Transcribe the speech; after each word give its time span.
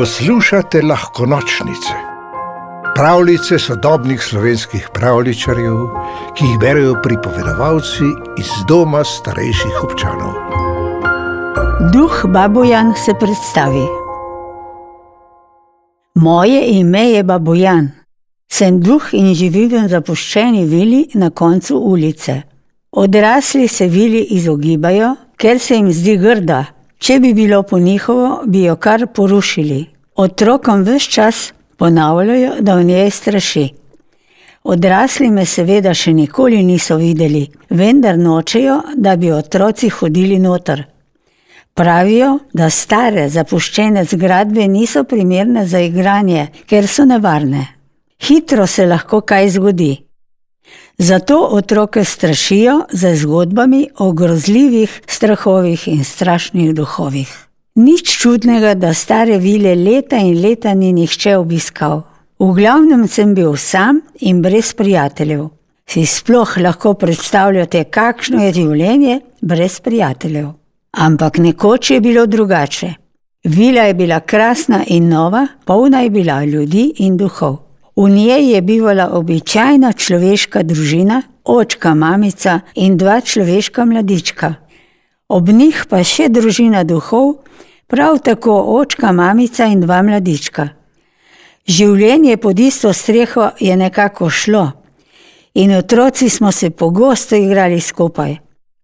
Poslušate 0.00 0.82
lahko 0.82 1.26
nočnice, 1.26 1.94
pravljice 2.94 3.58
sodobnih 3.58 4.22
slovenskih 4.22 4.88
pravličarjev, 4.94 5.76
ki 6.36 6.44
jih 6.44 6.58
berijo 6.60 6.94
pripovedovalci 7.02 8.08
iz 8.38 8.48
doma 8.68 9.04
starejših 9.04 9.82
občanov. 9.84 10.32
Duh 11.92 12.24
Babojan 12.32 12.94
se 13.04 13.12
predstavi. 13.20 13.84
Moje 16.14 16.64
ime 16.78 17.04
je 17.10 17.22
Babojan. 17.22 17.90
Sem 18.48 18.80
duh 18.80 19.12
in 19.12 19.34
živim 19.34 19.84
v 19.84 19.88
zapuščeni 19.88 20.64
vili 20.64 21.08
na 21.14 21.30
koncu 21.30 21.76
ulice. 21.76 22.42
Odrasli 22.90 23.68
se 23.68 23.86
vili 23.86 24.26
izogibajo, 24.30 25.16
ker 25.36 25.58
se 25.58 25.74
jim 25.74 25.92
zdi 25.92 26.16
grda. 26.16 26.64
Če 27.00 27.14
bi 27.20 27.30
bilo 27.32 27.62
po 27.62 27.78
njihovo, 27.78 28.42
bi 28.44 28.66
jo 28.66 28.74
kar 28.76 29.06
porušili. 29.14 29.86
Otrokom 30.20 30.82
vse 30.82 31.10
čas 31.10 31.52
ponavljajo, 31.76 32.52
da 32.60 32.74
v 32.74 32.84
njej 32.84 33.10
straši. 33.10 33.68
Odrasli 34.62 35.30
me 35.30 35.46
seveda 35.46 35.94
še 35.96 36.12
nikoli 36.12 36.58
niso 36.62 36.98
videli, 37.00 37.46
vendar 37.70 38.18
nočejo, 38.18 38.74
da 38.96 39.16
bi 39.16 39.32
otroci 39.32 39.88
hodili 39.88 40.38
noter. 40.38 40.84
Pravijo, 41.74 42.34
da 42.52 42.68
stare 42.70 43.28
zapuščene 43.32 44.04
zgradbe 44.04 44.68
niso 44.68 45.06
primerne 45.08 45.64
za 45.66 45.80
igranje, 45.80 46.48
ker 46.68 46.88
so 46.88 47.08
nevarne. 47.08 47.66
Hitro 48.20 48.66
se 48.66 48.86
lahko 48.86 49.22
kaj 49.24 49.54
zgodi. 49.56 49.92
Zato 50.98 51.46
otroke 51.50 52.04
strašijo 52.04 52.82
z 52.92 53.16
zgodbami 53.22 53.86
o 53.98 54.12
grozljivih 54.12 55.00
strahovih 55.06 55.88
in 55.88 56.04
strašnih 56.04 56.74
duhovih. 56.74 57.49
Nič 57.74 58.18
čudnega, 58.18 58.74
da 58.74 58.94
stare 58.94 59.38
vile 59.38 59.74
leta 59.74 60.16
in 60.16 60.40
leta 60.42 60.74
ni 60.74 60.92
nihče 60.92 61.36
obiskal. 61.36 62.02
V 62.38 62.54
glavnem 62.56 63.06
sem 63.08 63.34
bil 63.34 63.56
sam 63.56 64.00
in 64.20 64.42
brez 64.42 64.72
prijateljev. 64.74 65.48
Si 65.86 66.06
sploh 66.06 66.56
lahko 66.58 66.94
predstavljate, 66.94 67.84
kakšno 67.84 68.42
je 68.42 68.52
življenje 68.52 69.20
brez 69.40 69.80
prijateljev. 69.80 70.48
Ampak 70.92 71.38
nekoč 71.38 71.90
je 71.90 72.00
bilo 72.00 72.26
drugače. 72.26 72.94
Vila 73.44 73.82
je 73.88 73.94
bila 73.94 74.20
krasna 74.20 74.84
in 74.86 75.08
nova, 75.08 75.46
polna 75.64 76.00
je 76.00 76.10
bila 76.10 76.44
ljudi 76.44 76.92
in 76.98 77.16
duhov. 77.16 77.56
V 77.96 78.08
njej 78.10 78.52
je 78.54 78.62
bivala 78.62 79.10
običajna 79.12 79.92
človeška 79.92 80.62
družina, 80.62 81.22
očka, 81.44 81.94
mamica 81.94 82.60
in 82.74 82.96
dva 82.96 83.20
človeška 83.20 83.84
mladička. 83.84 84.54
Ob 85.30 85.48
njih 85.48 85.84
pa 85.86 86.02
še 86.02 86.26
družina 86.28 86.82
duhov, 86.82 87.36
prav 87.86 88.18
tako 88.18 88.56
očka, 88.80 89.12
mamica 89.14 89.68
in 89.70 89.84
dva 89.84 90.00
mladička. 90.02 90.68
Življenje 91.70 92.34
pod 92.42 92.58
isto 92.58 92.90
streho 92.92 93.52
je 93.60 93.76
nekako 93.76 94.26
šlo, 94.30 94.64
in 95.54 95.76
otroci 95.76 96.28
smo 96.28 96.50
se 96.52 96.70
pogosto 96.70 97.38
igrali 97.38 97.80
skupaj. 97.80 98.36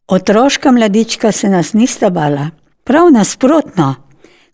Otroška 0.06 0.70
mladička 0.72 1.33
se 1.33 1.48
nas 1.50 1.72
nista 1.72 2.11
bala, 2.11 2.50
prav 2.84 3.11
nasprotno. 3.11 3.94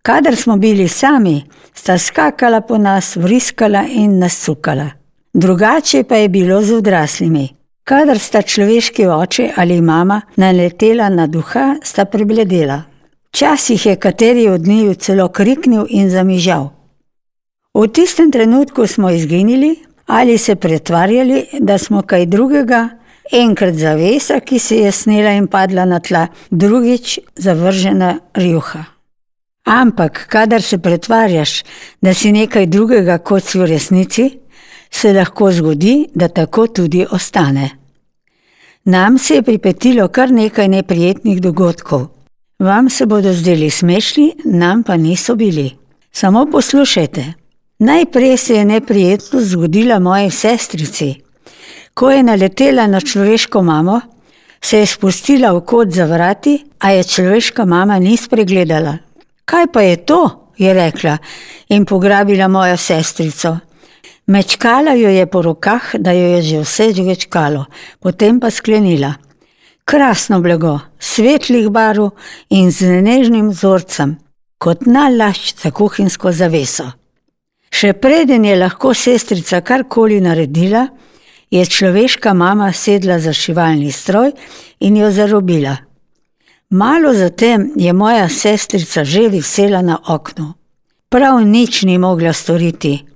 Kadar 0.03 0.37
smo 0.37 0.57
bili 0.57 0.89
sami, 0.89 1.43
sta 1.75 1.99
skakala 1.99 2.61
po 2.61 2.79
nas, 2.79 3.17
vriskala 3.17 3.85
in 3.89 4.19
nas 4.19 4.39
sukala. 4.45 4.91
Drugače 5.35 6.05
pa 6.05 6.17
je 6.17 6.29
bilo 6.29 6.63
z 6.63 6.73
odraslimi. 6.73 7.49
Kadar 7.85 8.19
sta 8.19 8.43
človeški 8.43 9.07
oče 9.07 9.49
ali 9.57 9.81
mama 9.81 10.21
naletela 10.37 11.09
na 11.09 11.27
duha, 11.27 11.77
sta 11.83 12.05
prebledela. 12.05 12.83
Včasih 13.29 13.87
je 13.87 13.97
kateri 13.97 14.49
od 14.49 14.67
njiju 14.67 14.95
celo 14.95 15.29
kriknil 15.29 15.87
in 15.89 16.11
zamižal. 16.11 16.71
V 17.75 17.89
tistem 17.89 18.31
trenutku 18.31 18.87
smo 18.87 19.11
izginili 19.11 19.77
ali 20.07 20.39
se 20.39 20.55
pretvarjali, 20.55 21.47
da 21.61 21.79
smo 21.79 22.03
kaj 22.03 22.27
drugega, 22.27 22.89
enkrat 23.33 23.75
zavesa, 23.75 24.41
ki 24.41 24.59
se 24.59 24.77
je 24.77 24.93
snela 24.93 25.31
in 25.31 25.47
padla 25.47 25.85
na 25.85 26.01
tla, 26.01 26.27
drugič 26.51 27.19
zavržena 27.37 28.19
rjuha. 28.35 28.85
Ampak, 29.65 30.27
kadar 30.29 30.63
se 30.63 30.79
pretvarjaš, 30.79 31.63
da 32.03 32.15
si 32.15 32.33
nekaj 32.33 32.67
drugega, 32.67 33.19
kot 33.19 33.45
si 33.45 33.59
v 33.59 33.67
resnici, 33.67 34.31
se 34.93 35.13
lahko 35.13 35.53
zgodi, 35.53 36.09
da 36.15 36.29
tako 36.29 36.67
tudi 36.67 37.07
ostane. 37.11 37.71
Nam 38.85 39.19
se 39.19 39.35
je 39.35 39.43
pripetilo 39.43 40.09
kar 40.09 40.31
nekaj 40.31 40.69
neprijetnih 40.69 41.41
dogodkov. 41.41 42.07
Vam 42.59 42.91
se 42.91 43.07
bodo 43.07 43.33
zdeli 43.33 43.71
smešni, 43.71 44.33
nam 44.45 44.83
pa 44.83 44.97
niso 44.97 45.35
bili. 45.35 45.71
Samo 46.13 46.47
poslušajte. 46.53 47.33
Najprej 47.79 48.37
se 48.37 48.55
je 48.55 48.65
neprijetnost 48.65 49.47
zgodila 49.47 49.99
moji 49.99 50.31
sestrici. 50.31 51.15
Ko 51.95 52.11
je 52.11 52.23
naletela 52.23 52.87
na 52.87 53.01
človeško 53.01 53.63
mamo, 53.63 54.01
se 54.61 54.79
je 54.79 54.87
spustila 54.87 55.53
v 55.53 55.61
kot 55.61 55.89
za 55.91 56.05
vrati, 56.05 56.65
a 56.79 56.91
je 56.91 57.05
človeška 57.05 57.65
mama 57.65 57.99
ni 57.99 58.17
spregledala. 58.17 58.99
Kaj 59.45 59.67
pa 59.73 59.83
je 59.83 59.97
to? 59.97 60.43
je 60.59 60.75
rekla 60.75 61.19
in 61.69 61.85
pograbila 61.85 62.49
mojo 62.49 62.77
sestrico. 62.77 63.57
Mečkala 64.27 64.95
jo 64.95 65.09
je 65.09 65.27
po 65.27 65.43
rokah, 65.43 65.95
da 65.99 66.13
jo 66.13 66.27
je 66.37 66.43
že 66.43 66.59
vse 66.61 66.93
žvečkalo, 66.95 67.67
potem 68.01 68.41
pa 68.41 68.51
sklenila. 68.51 69.15
Krasno 69.85 70.41
blago, 70.41 70.79
svetlih 70.99 71.69
barv 71.71 72.11
in 72.51 72.71
z 72.71 73.03
nežnim 73.03 73.51
vzorcem, 73.51 74.17
kot 74.59 74.87
nalašč 74.87 75.55
za 75.63 75.71
kuhinjsko 75.71 76.33
zaveso. 76.33 76.87
Še 77.73 77.93
preden 77.93 78.45
je 78.45 78.57
lahko 78.57 78.95
sestrica 78.95 79.61
karkoli 79.61 80.21
naredila, 80.21 80.87
je 81.51 81.67
človeška 81.67 82.35
mama 82.35 82.73
sedla 82.73 83.19
za 83.19 83.33
šivalni 83.33 83.91
stroj 83.93 84.33
in 84.81 84.97
jo 84.97 85.11
zarobila. 85.11 85.77
Malo 86.71 87.13
zatem 87.15 87.73
je 87.77 87.93
moja 87.93 88.29
sestrica 88.29 89.05
že 89.05 89.29
visela 89.29 89.83
na 89.83 89.99
oknu. 90.09 90.55
Prav 91.09 91.41
nič 91.45 91.83
ni 91.83 91.99
mogla 91.99 92.33
storiti. 92.33 93.12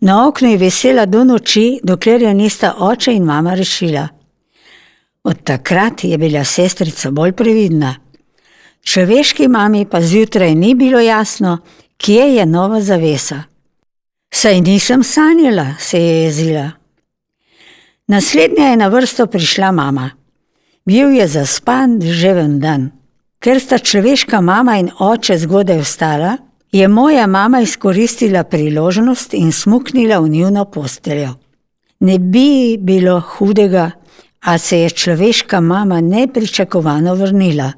Na 0.00 0.28
oknu 0.28 0.48
je 0.48 0.56
visela 0.56 1.06
do 1.06 1.24
noči, 1.24 1.80
dokler 1.82 2.22
je 2.22 2.34
nista 2.34 2.74
oče 2.78 3.14
in 3.14 3.24
mama 3.24 3.54
rešila. 3.54 4.08
Od 5.24 5.42
takrat 5.42 6.04
je 6.04 6.18
bila 6.18 6.44
sestrica 6.44 7.10
bolj 7.10 7.32
previdna. 7.32 7.94
Človeški 8.82 9.48
mami 9.48 9.86
pa 9.90 10.00
zjutraj 10.00 10.54
ni 10.54 10.74
bilo 10.74 11.00
jasno, 11.00 11.58
kje 11.96 12.34
je 12.36 12.46
nova 12.46 12.80
zavesa. 12.80 13.42
Saj 14.30 14.60
nisem 14.60 15.02
sanjala, 15.02 15.74
se 15.78 15.98
je 15.98 16.22
jezila. 16.22 16.70
Naslednja 18.06 18.64
je 18.64 18.76
na 18.76 18.88
vrsto 18.88 19.26
prišla 19.26 19.72
mama. 19.72 20.10
Bil 20.84 21.10
je 21.10 21.26
zaspan, 21.26 22.00
ževen 22.00 22.60
dan. 22.60 22.90
Ker 23.38 23.60
sta 23.60 23.78
človeška 23.78 24.40
mama 24.40 24.78
in 24.78 24.90
oče 24.98 25.38
zgodaj 25.38 25.80
vstala, 25.82 26.36
je 26.76 26.88
moja 26.88 27.26
mama 27.26 27.60
izkoristila 27.60 28.44
priložnost 28.44 29.34
in 29.34 29.52
smuknila 29.52 30.18
v 30.18 30.28
njuno 30.28 30.64
posteljo. 30.64 31.34
Ne 32.00 32.18
bi 32.18 32.76
bilo 32.78 33.20
hudega, 33.20 33.90
a 34.40 34.58
se 34.58 34.80
je 34.80 34.90
človeška 34.90 35.60
mama 35.60 36.00
nepričakovano 36.00 37.14
vrnila. 37.14 37.72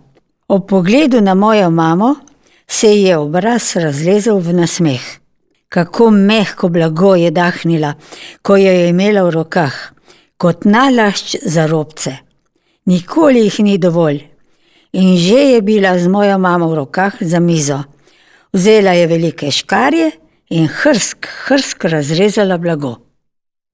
Ob 0.48 0.68
pogledu 0.68 1.20
na 1.20 1.34
mojo 1.34 1.70
mamo 1.70 2.14
se 2.66 2.88
ji 2.88 3.02
je 3.02 3.16
obraz 3.16 3.76
razlezel 3.76 4.38
v 4.38 4.52
nasmeh. 4.52 5.00
Kako 5.68 6.10
mehko 6.10 6.68
blago 6.68 7.14
je 7.14 7.30
dahnila, 7.30 7.94
ko 8.42 8.56
jo 8.56 8.72
je 8.72 8.88
imela 8.88 9.22
v 9.22 9.30
rokah, 9.30 9.74
kot 10.36 10.64
nalašč 10.64 11.36
za 11.44 11.66
robce. 11.66 12.16
Nikoli 12.86 13.40
jih 13.40 13.60
ni 13.60 13.78
dovolj. 13.78 14.22
In 14.92 15.16
že 15.16 15.38
je 15.52 15.62
bila 15.62 15.98
z 15.98 16.08
mojo 16.08 16.38
mamo 16.38 16.68
v 16.68 16.74
rokah 16.74 17.16
za 17.20 17.40
mizo. 17.40 17.82
Vzela 18.52 18.92
je 18.92 19.06
velike 19.06 19.50
škarje 19.50 20.10
in 20.50 20.68
hrsk, 20.68 21.26
hrsk 21.46 21.84
razrezala 21.84 22.58
blago. 22.58 22.96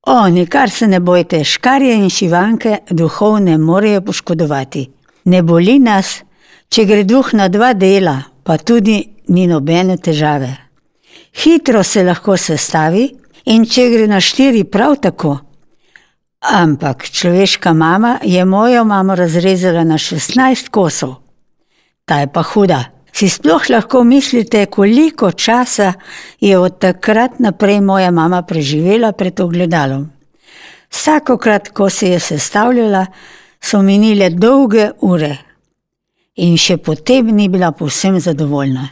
O, 0.07 0.29
nikar 0.29 0.71
se 0.71 0.87
ne 0.87 1.01
bojte, 1.01 1.45
škarje 1.45 1.95
in 1.95 2.11
šivanke 2.11 2.79
duhov 2.91 3.41
ne 3.41 3.59
morejo 3.59 4.01
poškodovati. 4.01 4.91
Ne 5.25 5.43
boli 5.43 5.79
nas, 5.79 6.21
če 6.69 6.85
gre 6.85 7.05
duh 7.05 7.33
na 7.33 7.49
dva 7.49 7.73
dela, 7.73 8.19
pa 8.45 8.59
tudi 8.59 8.99
ni 9.29 9.47
nobene 9.47 9.97
težave. 9.97 10.51
Hitro 11.33 11.83
se 11.83 12.05
lahko 12.05 12.37
sestavi, 12.37 13.09
in 13.45 13.65
če 13.65 13.89
gre 13.93 14.07
na 14.09 14.21
štiri, 14.21 14.65
prav 14.65 14.97
tako. 15.03 15.39
Ampak 16.45 17.09
človeška 17.09 17.73
mama 17.73 18.19
je 18.23 18.45
mojo 18.45 18.85
mamo 18.85 19.15
razrezala 19.15 19.85
na 19.85 19.99
šestnajst 19.99 20.69
kosov. 20.69 21.15
Ta 22.05 22.21
je 22.21 22.29
pa 22.33 22.43
huda. 22.43 22.94
Si 23.15 23.29
sploh 23.29 23.71
lahko 23.71 24.05
mislite, 24.05 24.67
koliko 24.67 25.33
časa 25.33 25.93
je 26.41 26.59
od 26.59 26.79
takrat 26.79 27.39
naprej 27.39 27.81
moja 27.81 28.11
mama 28.11 28.43
preživela 28.43 29.13
pred 29.13 29.41
ogledalom? 29.41 30.11
Vsakokrat, 30.91 31.69
ko 31.69 31.91
se 31.91 32.09
je 32.09 32.21
sestavljala, 32.21 33.07
so 33.61 33.83
minile 33.83 34.31
dolge 34.31 34.91
ure. 35.01 35.37
In 36.37 36.57
še 36.59 36.77
potem 36.77 37.31
ni 37.37 37.49
bila 37.49 37.71
povsem 37.73 38.19
zadovoljna. 38.21 38.89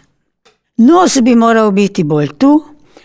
Nos 0.79 1.19
bi 1.23 1.35
moral 1.35 1.73
biti 1.75 2.05
bolj 2.05 2.29
tu, 2.39 2.53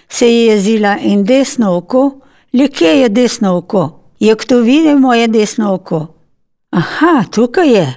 se 0.09 0.27
je 0.29 0.45
jezila 0.45 0.97
in 1.01 1.23
desno 1.25 1.73
oko, 1.77 2.03
le 2.53 2.67
kje 2.69 2.93
je 3.01 3.09
desno 3.09 3.55
oko? 3.57 3.87
Je 4.19 4.35
kdo 4.35 4.61
videl 4.61 4.99
moje 4.99 5.27
desno 5.27 5.73
oko? 5.73 6.05
Aha, 6.69 7.23
tukaj 7.31 7.73
je. 7.73 7.87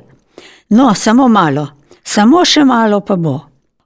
No, 0.70 0.94
samo 0.94 1.28
malo, 1.28 1.66
samo 2.04 2.44
še 2.44 2.64
malo 2.64 3.00
pa 3.00 3.16
bo. 3.16 3.40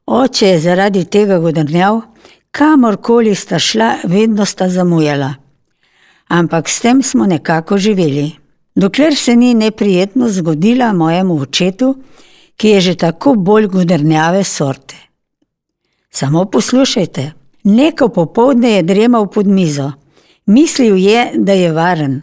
Oče 0.06 0.48
je 0.48 0.58
zaradi 0.60 1.04
tega 1.04 1.38
godrnjav, 1.38 2.00
kamorkoli 2.50 3.34
sta 3.34 3.58
šla, 3.58 3.96
vedno 4.04 4.44
sta 4.44 4.68
zamujala. 4.68 5.34
Ampak 6.28 6.68
s 6.68 6.80
tem 6.80 7.02
smo 7.02 7.26
nekako 7.26 7.78
živeli. 7.78 8.32
Dokler 8.74 9.16
se 9.16 9.36
ni 9.36 9.54
neprijetno 9.54 10.28
zgodila 10.28 10.92
mojemu 10.92 11.40
očetu, 11.40 11.94
ki 12.56 12.68
je 12.68 12.80
že 12.80 12.94
tako 12.94 13.34
bolj 13.34 13.66
godrnjave 13.66 14.44
sorte. 14.44 14.96
Samo 16.10 16.44
poslušajte, 16.44 17.32
neko 17.64 18.08
popovdne 18.08 18.70
je 18.70 18.82
dremal 18.82 19.26
pod 19.26 19.46
mizo. 19.46 19.92
Mislil 20.46 20.96
je, 20.96 21.30
da 21.34 21.52
je 21.52 21.72
varen, 21.72 22.22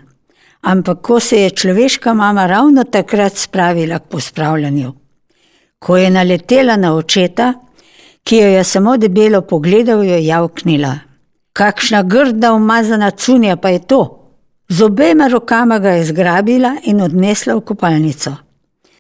ampak 0.61 1.01
ko 1.01 1.19
se 1.19 1.41
je 1.41 1.49
človeška 1.49 2.13
mama 2.13 2.47
ravno 2.47 2.83
takrat 2.83 3.35
spravila 3.35 3.99
k 3.99 4.07
pospravljanju, 4.07 4.93
ko 5.81 5.97
je 5.97 6.09
naletela 6.09 6.77
na 6.77 6.93
očeta, 6.95 7.53
ki 8.23 8.37
jo 8.37 8.47
je 8.47 8.63
samo 8.63 8.97
debelo 8.97 9.41
pogledal, 9.41 10.03
jo 10.05 10.13
je 10.13 10.25
javknila. 10.25 10.95
Kakšna 11.53 12.03
grda 12.03 12.53
umazana 12.53 13.11
cunja 13.11 13.55
pa 13.55 13.69
je 13.69 13.79
to? 13.79 14.01
Z 14.69 14.83
obema 14.83 15.27
rokama 15.27 15.79
ga 15.79 15.89
je 15.89 16.05
zgrabila 16.05 16.75
in 16.83 17.01
odnesla 17.01 17.55
v 17.55 17.61
kopalnico. 17.61 18.35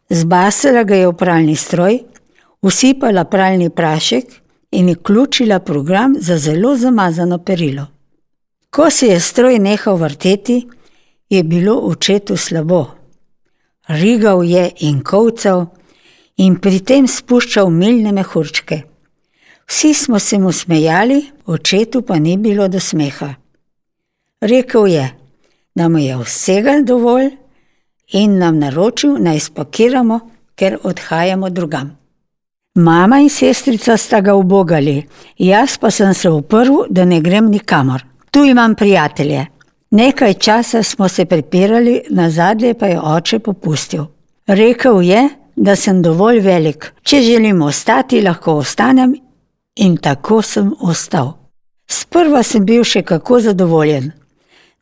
Zbasila 0.09 0.83
ga 0.83 0.95
je 0.95 1.07
v 1.07 1.13
pralni 1.13 1.55
stroj, 1.55 1.99
usipala 2.61 3.23
pralni 3.23 3.69
prašek 3.69 4.25
in 4.71 4.89
vključila 4.89 5.59
program 5.59 6.15
za 6.19 6.37
zelo 6.37 6.75
zamazano 6.75 7.37
perilo. 7.37 7.85
Ko 8.69 8.89
se 8.89 9.07
je 9.07 9.19
stroj 9.19 9.59
nehal 9.59 9.95
vrteti, 9.95 10.67
je 11.29 11.43
bilo 11.43 11.75
očetu 11.75 12.37
slabo. 12.37 12.85
Rigal 13.87 14.43
je 14.43 14.71
in 14.79 15.03
kovcal 15.03 15.65
in 16.41 16.57
pri 16.57 16.79
tem 16.81 17.07
spuščal 17.07 17.69
milne 17.69 18.11
mehurčke. 18.15 18.81
Vsi 19.69 19.93
smo 19.93 20.19
se 20.19 20.39
mu 20.39 20.51
smejali, 20.51 21.21
očetu 21.45 22.01
pa 22.01 22.17
ni 22.19 22.37
bilo 22.37 22.67
do 22.67 22.79
smeha. 22.79 23.29
Rekl 24.41 24.87
je, 24.87 25.05
da 25.75 25.87
mu 25.89 26.01
je 26.01 26.17
vsega 26.17 26.81
dovolj 26.83 27.29
in 28.17 28.37
nam 28.39 28.59
naročil, 28.59 29.15
naj 29.21 29.39
spakiramo, 29.47 30.19
ker 30.55 30.77
odhajamo 30.83 31.49
drugam. 31.49 31.97
Mama 32.75 33.19
in 33.19 33.29
sestrica 33.29 33.97
sta 33.97 34.21
ga 34.21 34.33
ubogali, 34.35 35.01
jaz 35.37 35.77
pa 35.77 35.91
sem 35.91 36.13
se 36.13 36.29
uprl, 36.29 36.85
da 36.89 37.05
ne 37.05 37.21
grem 37.21 37.49
nikamor. 37.51 38.03
Tu 38.31 38.45
imam 38.45 38.75
prijatelje. 38.75 39.45
Nekaj 39.91 40.33
časa 40.33 40.83
smo 40.83 41.07
se 41.07 41.25
prepirali, 41.25 42.01
na 42.09 42.29
zadnje 42.29 42.73
pa 42.73 42.87
je 42.87 42.99
oče 42.99 43.39
popustil. 43.39 44.05
Rekl 44.47 45.01
je, 45.03 45.29
da 45.55 45.75
sem 45.75 46.01
dovolj 46.01 46.39
velik, 46.39 46.93
če 47.03 47.21
želim 47.21 47.61
ostati, 47.61 48.21
lahko 48.21 48.59
ostanem 48.61 49.15
In 49.75 49.97
tako 49.97 50.41
sem 50.41 50.73
ostal. 50.79 51.37
Sprva 51.87 52.43
sem 52.43 52.65
bil 52.67 52.83
še 52.83 53.01
kako 53.07 53.39
zadovoljen. 53.39 54.11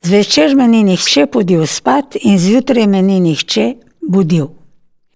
Zvečer 0.05 0.55
me 0.55 0.65
ni 0.67 0.81
nihče 0.83 1.27
podil 1.29 1.65
spat 1.67 2.17
in 2.21 2.39
zjutraj 2.39 2.87
me 2.87 3.01
ni 3.01 3.19
nihče 3.19 3.65
budil. 4.01 4.49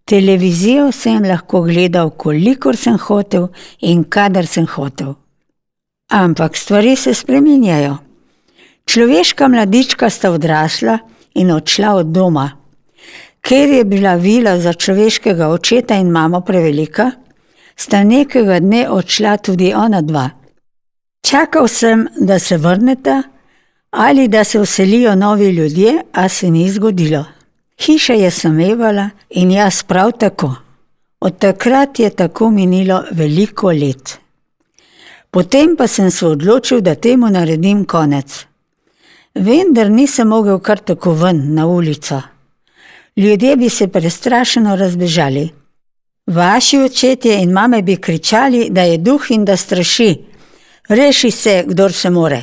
Televizijo 0.06 0.92
sem 0.92 1.24
lahko 1.24 1.64
gledal, 1.66 2.12
kolikor 2.12 2.78
sem 2.78 2.98
hotel 3.00 3.50
in 3.82 4.04
kadar 4.04 4.46
sem 4.46 4.68
hotel. 4.68 5.16
Ampak 6.12 6.58
stvari 6.58 6.96
se 6.96 7.14
spreminjajo. 7.14 7.98
Človeška 8.86 9.48
mladička 9.48 10.10
sta 10.10 10.32
odrasla 10.32 11.00
in 11.34 11.52
odšla 11.52 11.96
od 11.96 12.12
doma. 12.14 12.50
Ker 13.44 13.70
je 13.70 13.84
bila 13.84 14.16
vila 14.16 14.60
za 14.60 14.74
človeškega 14.74 15.50
očeta 15.50 15.96
in 15.96 16.12
mamo 16.12 16.42
prevelika, 16.42 17.12
sta 17.76 18.04
nekega 18.04 18.60
dne 18.60 18.88
odšla 18.90 19.38
tudi 19.38 19.74
ona 19.76 20.02
dva. 20.02 20.30
Čakal 21.28 21.68
sem, 21.68 22.08
da 22.16 22.40
se 22.40 22.58
vrneta 22.58 23.24
ali 23.94 24.28
da 24.28 24.44
se 24.44 24.60
vselijo 24.60 25.16
novi 25.16 25.50
ljudje, 25.50 26.02
a 26.12 26.30
se 26.30 26.50
ni 26.50 26.70
zgodilo. 26.70 27.26
Hiša 27.86 28.14
je 28.14 28.32
samevala 28.32 29.10
in 29.30 29.52
jaz 29.52 29.84
prav 29.84 30.12
tako. 30.12 30.56
Od 31.20 31.38
takrat 31.38 32.00
je 32.00 32.10
tako 32.10 32.50
minilo 32.50 33.04
veliko 33.12 33.68
let. 33.72 34.18
Potem 35.32 35.76
pa 35.76 35.88
sem 35.88 36.12
se 36.12 36.28
odločil, 36.28 36.82
da 36.82 36.96
temu 36.96 37.30
naredim 37.30 37.86
konec. 37.86 38.46
Vendar 39.36 39.92
nisem 39.92 40.28
mogel 40.28 40.60
kar 40.60 40.80
tako 40.80 41.14
ven 41.14 41.54
na 41.54 41.68
ulico. 41.68 42.22
Ljudje 43.18 43.56
bi 43.56 43.70
se 43.70 43.88
prestrašeno 43.88 44.76
razbežali. 44.76 45.50
Vaši 46.28 46.78
očetje 46.78 47.42
in 47.42 47.52
mame 47.52 47.82
bi 47.82 47.96
kričali, 47.96 48.70
da 48.70 48.82
je 48.82 48.98
duh 48.98 49.22
in 49.30 49.46
da 49.46 49.58
straši. 49.58 50.18
Reši 50.90 51.32
se, 51.32 51.64
kdor 51.68 51.94
se 51.94 52.10
more. 52.10 52.42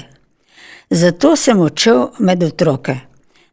Zato 0.90 1.36
sem 1.36 1.60
odšel 1.60 2.08
med 2.18 2.42
otroke. 2.42 2.96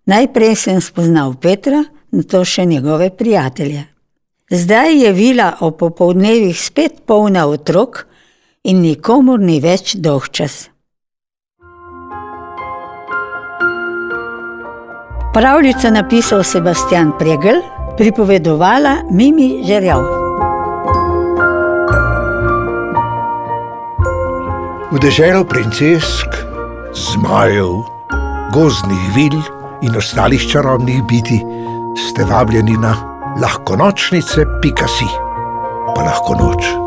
Najprej 0.05 0.55
sem 0.55 0.81
spoznal 0.81 1.33
Petra, 1.41 1.83
nato 2.11 2.45
še 2.45 2.65
njegove 2.65 3.09
prijatelje. 3.17 3.83
Zdaj 4.49 5.03
je 5.03 5.11
vila 5.11 5.57
o 5.59 5.71
popovdnevih 5.71 6.61
spet 6.61 7.01
polna 7.05 7.47
otrok 7.47 8.05
in 8.63 8.81
nikomor 8.81 9.39
ni 9.39 9.59
več 9.59 9.95
dolg 9.95 10.29
Pravljico 15.37 15.89
napisal 15.89 16.43
Sebastian 16.43 17.11
Pregel, 17.19 17.61
pripovedovala 17.97 18.95
Mimi 19.11 19.61
Žerjav. 19.67 20.01
V 24.91 24.97
deželo 24.97 25.43
princesk, 25.45 26.25
zmajev, 26.89 27.85
gozdnih 28.49 29.05
vil 29.13 29.37
in 29.85 29.93
ostalih 29.93 30.41
čarobnih 30.41 31.05
biti 31.05 31.37
ste 31.93 32.25
vabljeni 32.25 32.73
na 32.81 32.97
lahko 33.37 33.77
nočnice, 33.77 34.41
pika 34.61 34.89
si, 34.89 35.05
pa 35.93 36.01
lahko 36.01 36.33
noč. 36.33 36.86